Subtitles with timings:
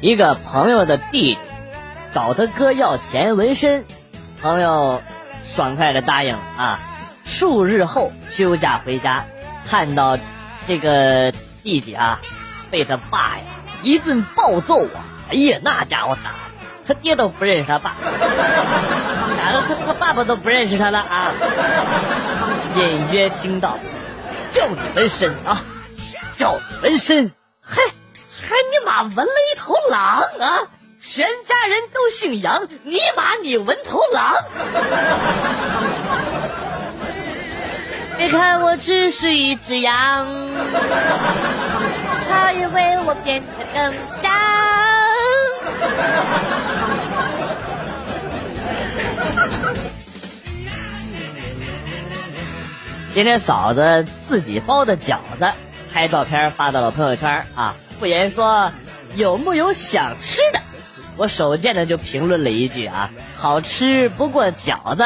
[0.00, 1.38] 一个朋友的弟弟
[2.12, 3.84] 找他哥要钱纹身，
[4.40, 5.02] 朋友
[5.44, 6.80] 爽快的答应啊。
[7.26, 9.26] 数日后休假回家，
[9.66, 10.18] 看到
[10.66, 11.32] 这个
[11.62, 12.18] 弟弟啊，
[12.70, 13.44] 被他爸呀
[13.82, 15.04] 一顿暴揍啊！
[15.30, 16.32] 哎呀，那家伙打，
[16.88, 21.32] 他爹都不认识他爸，打的他他爸爸都不认识他了啊！
[22.76, 23.78] 隐约听到
[24.50, 25.62] 叫你纹身啊，
[26.34, 27.76] 叫你纹身，嗨，
[28.50, 30.62] 还你妈纹了一头狼啊！
[31.00, 34.34] 全家人都姓杨，你妈你纹头狼。
[38.18, 40.26] 别看我只是一只羊，
[42.28, 44.28] 它也为我变得更香。
[53.14, 55.52] 今天嫂子自己包的饺子，
[55.94, 57.76] 拍照片发到了朋友圈啊。
[58.00, 58.72] 不言说
[59.14, 60.60] 有木有想吃的，
[61.18, 65.04] 我手贱的就评论了一句啊，好吃不过饺子。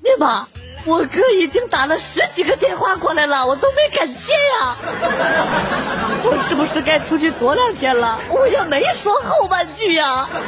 [0.00, 0.46] 你妈。
[0.86, 4.76] 我哥已经打了十几个电话过来了，我都没敢接呀。
[6.22, 8.20] 我是不是该出去躲两天了？
[8.28, 10.28] 我也没说后半句呀。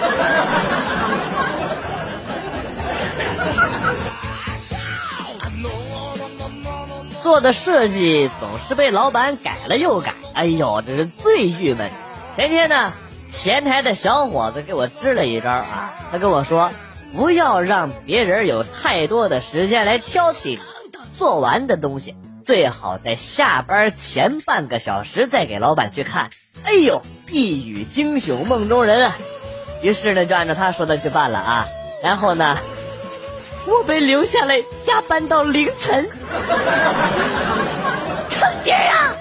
[7.23, 11.91] 做的设计总是被老板改了又改，哎呦，这是最郁闷。
[12.37, 12.93] 前天呢，
[13.27, 16.71] 前台的小伙子给我支了一招啊，他跟我说。
[17.17, 20.59] 不要让别人有太多的时间来挑剔
[21.17, 22.15] 做完的东西，
[22.45, 26.29] 最好在下班前半个小时再给老板去看。
[26.65, 29.17] 哎呦，一语惊醒梦中人啊！
[29.81, 31.67] 于是呢，就按照他说的去办了啊。
[32.03, 32.59] 然后呢，
[33.67, 36.11] 我被留下来加班到凌晨，
[38.31, 39.15] 坑爹呀！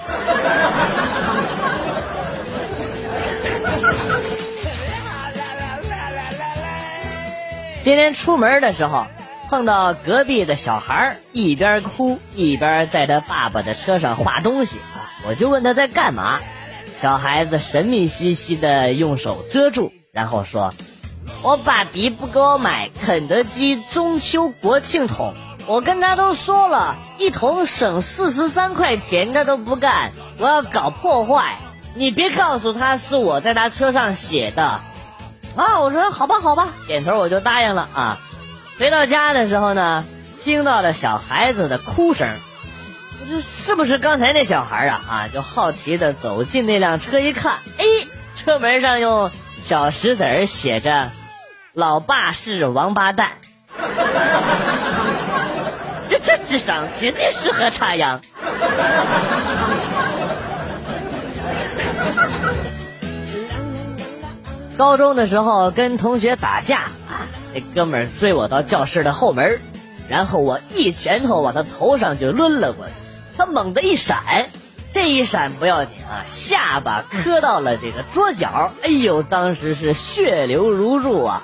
[7.86, 9.06] 今天出门的时候，
[9.48, 16.40] 碰到隔壁的小孩一边哭一边在他爸爸的车上画东西啊，我就问他在干嘛，
[16.98, 20.74] 小孩子神秘兮兮的用手遮住，然后说
[21.44, 25.34] ：“我爸比不给我买肯德基中秋国庆桶，
[25.68, 31.58] 我跟他都说了一桶省四十三块钱，他都不干，我要搞破坏，
[31.94, 34.80] 你别告诉他是我在他车上写的。”
[35.56, 38.18] 啊，我说好吧，好吧，点头我就答应了啊。
[38.78, 40.04] 回到家的时候呢，
[40.42, 42.28] 听到了小孩子的哭声，
[43.22, 45.00] 我就是不是刚才那小孩啊？
[45.08, 47.84] 啊，就好奇的走进那辆车一看，哎，
[48.36, 49.30] 车门上用
[49.62, 51.10] 小石子儿写着
[51.72, 53.32] “老爸是王八蛋”，
[56.06, 58.20] 这这智商绝对适合插秧。
[64.76, 69.58] 高中的时候跟同学打架啊，那哥们儿追我到教室的后门，
[70.06, 72.92] 然后我一拳头往他头上就抡了过去，
[73.38, 74.46] 他猛地一闪，
[74.92, 81.42] 这一闪不要紧啊，下巴磕到了这个桌角，哎呦，当时是血流如注啊，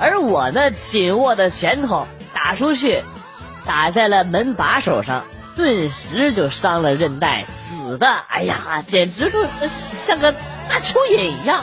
[0.00, 3.02] 而我呢紧握的拳头打出去，
[3.64, 9.32] 打在了门把手上，顿时就伤了韧带，紫的，哎呀，简直
[9.70, 10.34] 像个。
[10.68, 11.62] 大蚯蚓一样。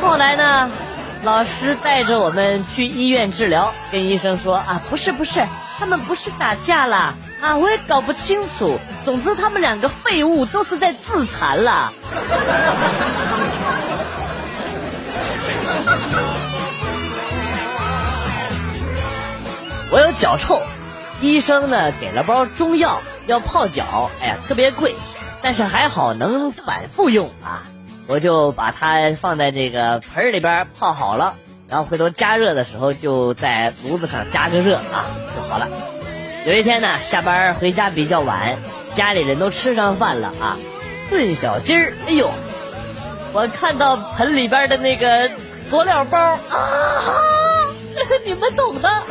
[0.00, 0.70] 后来呢，
[1.22, 5.46] 老师带着我们去医院治疗，跟医生说啊，不是不是，
[5.78, 8.78] 他们不是打架了啊，我也搞不清楚。
[9.04, 11.92] 总之，他们两个废物都是在自残了。
[19.90, 20.62] 我有脚臭，
[21.20, 24.96] 医生呢给了包中药要泡脚，哎呀，特别贵。
[25.42, 27.62] 但是还好能反复用啊，
[28.06, 31.34] 我就把它放在这个盆里边泡好了，
[31.68, 35.68] 然后回头加热的时候就在炉子上加个热啊就好了。
[36.46, 38.56] 有一天呢，下班回家比较晚，
[38.94, 40.56] 家里人都吃上饭了啊，
[41.10, 42.30] 炖小鸡儿，哎呦，
[43.32, 45.30] 我看到盆里边的那个
[45.70, 46.38] 佐料包啊，
[48.26, 48.88] 你们懂的，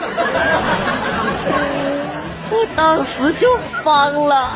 [2.52, 4.52] 我当时就慌了。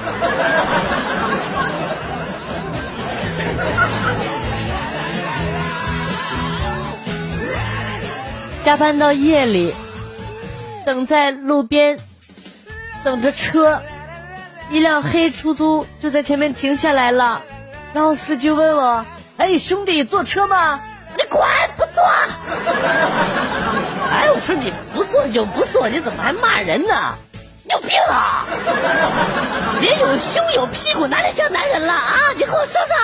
[8.65, 9.75] 加班到夜里，
[10.87, 11.99] 等在路边
[13.03, 13.83] 等着车，
[14.71, 17.43] 一辆黑出租就在前面停下来了，
[17.93, 19.05] 然后司机问我
[19.37, 20.79] ：“哎，兄弟，坐车吗？”
[21.15, 21.43] 你滚，
[21.77, 22.01] 不坐！
[24.11, 27.13] 哎，我说你不坐就不坐，你怎么还骂人呢？
[27.65, 28.45] 你有病啊！
[29.79, 32.15] 姐有胸有屁股，哪里像男人了啊？
[32.35, 32.95] 你和我说说。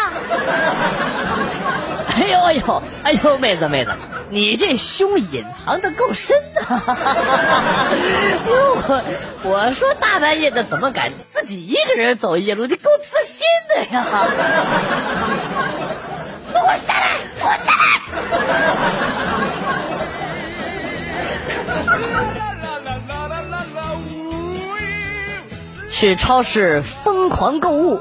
[2.16, 3.92] 哎呦哎呦哎呦，妹子妹子，
[4.32, 6.62] 你这胸隐藏的够深的。
[8.48, 9.04] 我
[9.44, 12.66] 我说大半夜的怎么敢自己一个人走夜路？
[12.66, 14.06] 你够自信的呀！
[16.54, 17.82] 给我下来，给我下来！
[25.92, 28.00] 去超市疯狂购物，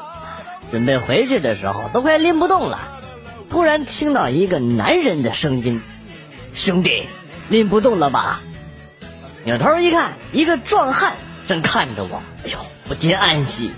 [0.70, 2.78] 准备回去的时候都快拎不动了，
[3.50, 5.82] 突然听到一个男人的声音
[6.52, 7.06] ：“兄弟，
[7.48, 8.40] 拎不动了吧？”
[9.44, 11.16] 扭头一看，一个壮汉
[11.46, 13.70] 正看着我，哎呦，不禁暗喜，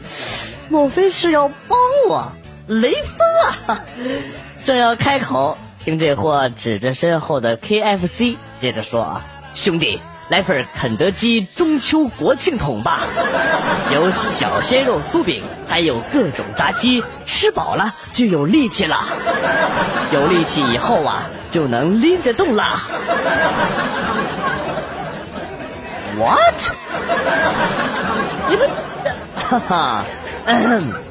[0.68, 1.78] 莫非是要帮
[2.08, 2.32] 我？
[2.66, 3.84] 雷锋啊！
[4.64, 13.00] 正要开口，听这货指着身后的 KFC，接着说：“啊，兄弟，来份肯德基中秋国庆桶吧，
[13.92, 19.04] 有小鲜肉酥饼，还有各种炸鸡，吃饱了就有力气了，
[20.10, 22.80] 有力气以后啊，就能拎得动了。”
[26.18, 26.54] What？
[28.48, 28.70] 你们，
[29.34, 30.04] 哈哈，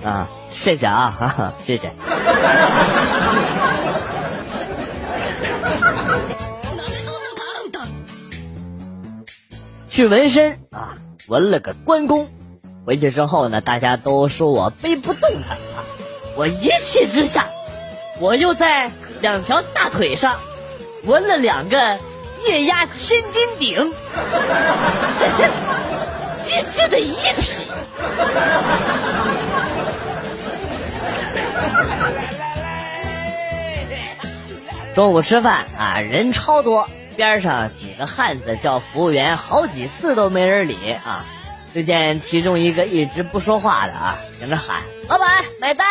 [0.04, 0.28] 啊。
[0.50, 1.92] 谢谢啊，哈哈，谢谢。
[9.91, 10.95] 去纹身啊，
[11.27, 12.29] 纹了个关公。
[12.85, 15.83] 回去之后呢，大家都说我背不动他啊。
[16.38, 17.47] 我一气之下，
[18.17, 18.89] 我又在
[19.19, 20.39] 两条大腿上
[21.03, 21.99] 纹了两个
[22.47, 23.93] 液压千斤顶，
[26.41, 27.11] 机智的一
[27.41, 27.67] 批。
[34.95, 36.89] 中午吃饭啊，人超多，
[37.21, 40.75] 边上几个汉子叫服务员，好几次都没人理
[41.06, 41.23] 啊。
[41.71, 45.27] 就见其中一个一直不说话的啊，在那喊：“老板
[45.59, 45.85] 买单。”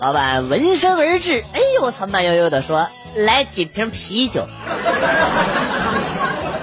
[0.00, 4.48] 老板闻声而至，哎呦，他慢悠悠的说：“来几瓶啤酒。”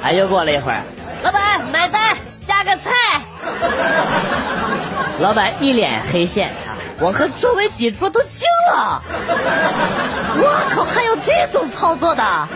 [0.04, 0.84] 哎，又过了一会儿，
[1.24, 2.92] 老板买单，加个菜。
[5.22, 6.52] 老板一脸黑线。
[7.04, 9.02] 我和周围几桌都惊了，
[10.38, 12.24] 我靠，还有这种操作的！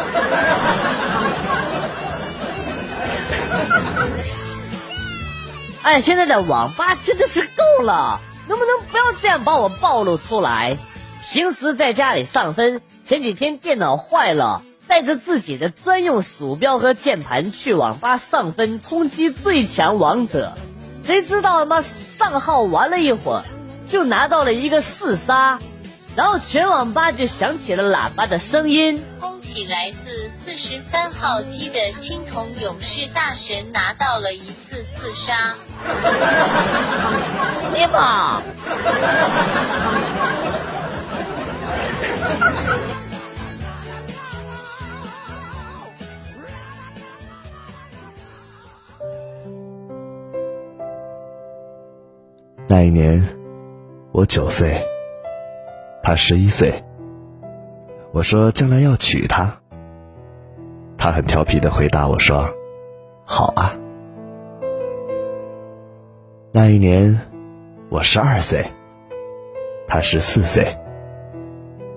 [5.81, 10.77] 哎，现在的网吧真的是够了，能不能不要这样把我暴露出来？
[11.27, 20.53] 平时在家里上分，前几天电脑坏了，带着自己的专用鼠标和键盘去网吧上分，冲击最强王者，
[21.03, 23.43] 谁知道他妈上号玩了一会儿。
[23.85, 25.59] 就拿到了一个四杀，
[26.15, 29.01] 然后全网吧就响起了喇叭的声音。
[29.19, 35.55] 恭喜来自四十三号机的青铜勇士大神拿到了一次四杀。
[37.73, 38.41] 你妈！
[52.67, 53.44] 那一年。
[54.17, 54.81] 我九岁，
[56.01, 56.85] 他十一岁。
[58.13, 59.57] 我说将来要娶她，
[60.97, 62.49] 他很调皮的回答我说
[63.27, 63.75] ：“好啊。”
[66.53, 67.19] 那一年
[67.89, 68.65] 我十二岁，
[69.85, 70.77] 他十四岁。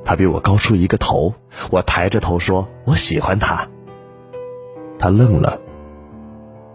[0.04, 1.32] 他比我高出一个头，
[1.70, 3.64] 我抬着头说：“我喜欢他。”
[4.98, 5.60] 他愣了，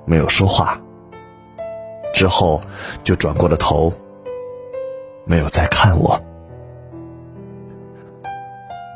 [0.06, 0.80] 没有说话，
[2.14, 2.62] 之后
[3.04, 3.92] 就转过了头。
[5.26, 6.22] 没有再看我。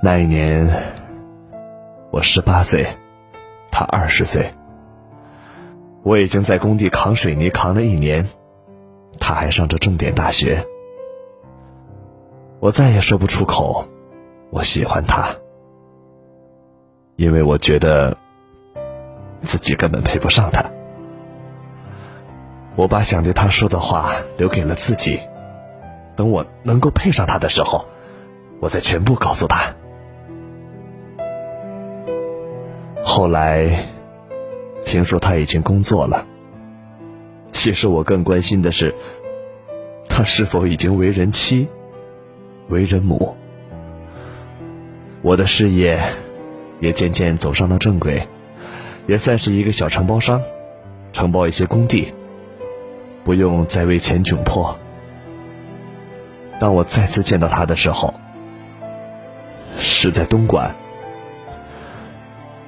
[0.03, 0.69] 那一年，
[2.11, 2.85] 我十八岁，
[3.71, 4.53] 他二十岁。
[6.03, 8.27] 我已经在工地扛水泥扛了一年，
[9.19, 10.65] 他还上着重点大学。
[12.59, 13.87] 我再也说不出口，
[14.49, 15.29] 我喜欢他，
[17.15, 18.17] 因为我觉得
[19.41, 20.63] 自己根本配不上他。
[22.75, 25.19] 我把想对他说的话留给了自己。
[26.17, 27.85] 等我能够配上他的时候，
[28.59, 29.73] 我再全部告诉他。
[33.03, 33.87] 后来
[34.83, 36.25] 听说他已经工作了。
[37.51, 38.93] 其实我更关心的是，
[40.09, 41.67] 他是否已经为人妻、
[42.67, 43.35] 为人母。
[45.21, 45.99] 我的事业
[46.79, 48.27] 也渐渐走上了正轨，
[49.05, 50.41] 也算是一个小承包商，
[51.13, 52.13] 承包一些工地，
[53.23, 54.77] 不用再为钱窘迫。
[56.59, 58.13] 当我再次见到他的时候，
[59.75, 60.73] 是在东莞，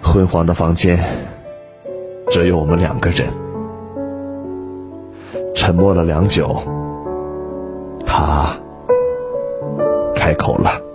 [0.02, 1.00] 昏黄的房间，
[2.30, 3.32] 只有我们两个人，
[5.56, 6.62] 沉默了良久，
[8.06, 8.56] 他
[10.16, 10.89] 开口了。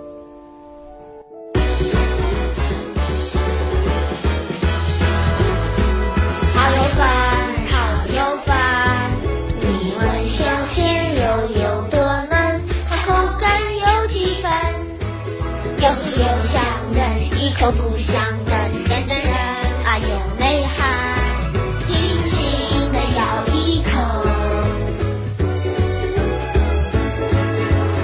[17.65, 18.53] 嫩，一口不香嫩，
[18.87, 19.33] 认真人
[19.85, 20.07] 啊有
[20.39, 20.77] 内涵，
[21.87, 23.19] 尽情的咬
[23.53, 23.89] 一口。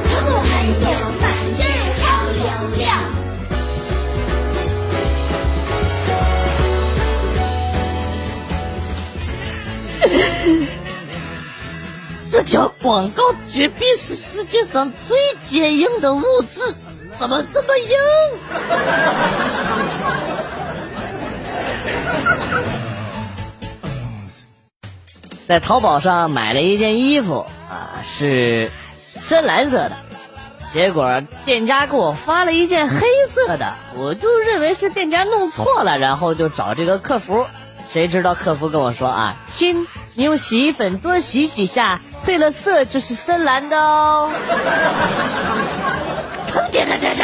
[0.09, 0.51] 口很
[0.81, 0.85] 有
[1.19, 1.23] 饭
[1.55, 2.05] 劲儿，好
[2.41, 2.43] 有
[2.77, 2.81] 料。
[12.31, 16.73] 这条广告绝壁是世界上最坚硬的物质，
[17.19, 17.91] 怎么这么硬？
[25.47, 28.71] 在淘宝上买了一件衣服啊，是
[29.21, 29.97] 深蓝色的，
[30.73, 37.47] 结果店家给我发了一件黑色的，我就认为是店家弄错了，然后就找这个客服，
[37.89, 44.31] 谁知道客服跟我说啊，亲，你用洗衣粉多洗几下，褪了色就是深蓝的哦。
[46.71, 47.23] 坑爹的这是！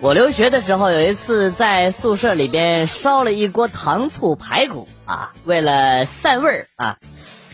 [0.00, 6.96] 我留学的时候，有一次在宿舍里边烧了一锅糖醋排骨啊，为了散味儿啊，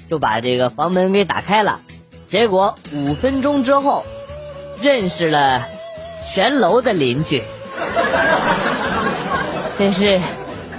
[0.09, 1.81] 就把这个房门给打开了。
[2.27, 4.05] 结果五分钟之后，
[4.81, 5.69] 认识了
[6.33, 7.43] 全楼的邻居，
[9.79, 10.21] 真是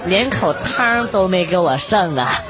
[0.05, 2.43] 连口汤都没给我剩啊！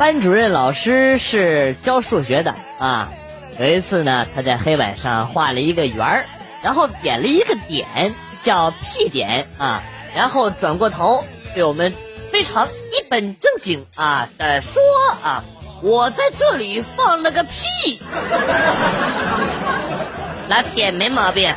[0.00, 3.10] 班主任老师是教数学的啊，
[3.58, 6.24] 有一次呢，他在黑板上画了一个圆儿，
[6.62, 9.82] 然后点了一个点，叫 P 点啊，
[10.16, 11.22] 然后转过头
[11.54, 11.92] 对我们
[12.32, 14.80] 非常一本正经啊的说
[15.22, 15.44] 啊，
[15.82, 18.00] 我在这里放了个屁，
[20.48, 21.54] 老铁没毛病，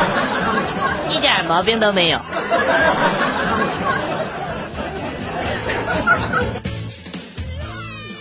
[1.12, 2.20] 一点毛病都没有。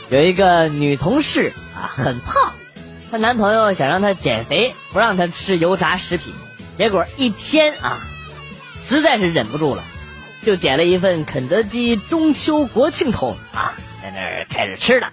[0.09, 2.53] 有一个女同事啊，很胖，
[3.11, 6.33] 她男朋友想让她减肥，不让她吃油炸食品，
[6.77, 7.99] 结果一天啊，
[8.81, 9.83] 实在是忍不住了，
[10.43, 15.11] 就点了一份肯德基中秋国庆桶啊，在那儿开始吃了。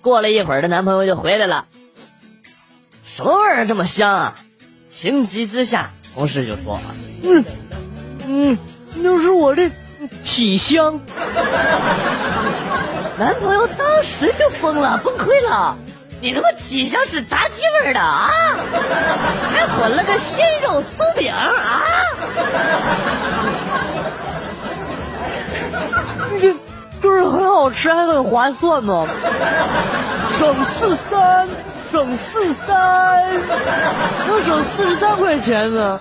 [0.00, 1.66] 过了一会儿，她男朋友就回来了，
[3.04, 4.36] 什么味儿这么香啊？
[4.90, 6.80] 情急之下，同事就说
[7.22, 7.44] ：“嗯
[8.26, 8.58] 嗯，
[8.96, 9.70] 那是我的
[10.24, 11.00] 体香。”
[13.22, 15.76] 男朋友当时就疯了，崩溃了。
[16.20, 18.28] 你他妈体香是炸鸡味的啊？
[19.48, 21.82] 还混了个鲜肉酥饼啊？
[26.40, 26.52] 这
[27.00, 29.06] 就是很好吃，还很划算呢。
[30.28, 31.46] 省四三，
[31.92, 33.24] 省四三，
[34.26, 36.00] 能省四十三块钱呢。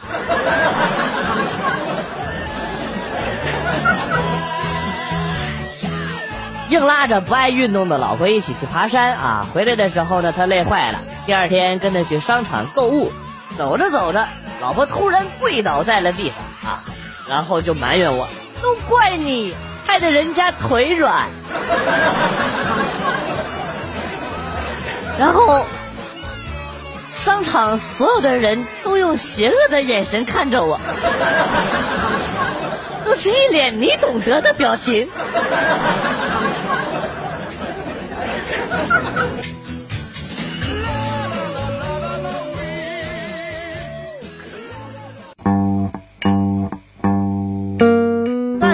[6.72, 9.46] 硬拉着不爱运动的老婆一起去爬山啊！
[9.54, 11.00] 回来的时候呢，他累坏了。
[11.26, 13.12] 第二天跟他去商场购物，
[13.58, 14.26] 走着走着，
[14.62, 16.80] 老婆突然跪倒在了地上啊，
[17.28, 18.30] 然后就埋怨我
[18.64, 19.54] ：“都怪你，
[19.86, 21.28] 害得人家腿软。”
[25.20, 25.66] 然后，
[27.10, 30.80] 商场所有的人都用邪恶的眼神看着我，
[33.04, 35.10] 都是一脸你懂得的表情。